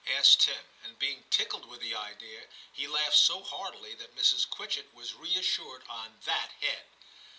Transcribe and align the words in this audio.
asked 0.07 0.39
Tim, 0.41 0.65
and 0.83 0.97
being 0.97 1.25
tickled 1.29 1.67
with 1.69 1.79
the 1.79 1.93
idea, 1.93 2.47
he 2.73 2.87
laughed 2.87 3.17
so 3.17 3.43
heartily 3.43 3.93
that 3.93 4.15
Mrs. 4.15 4.49
Quitchetl 4.49 4.91
was 4.95 5.13
reassured 5.13 5.83
on 5.87 6.17
that 6.25 6.53
head. 6.59 6.85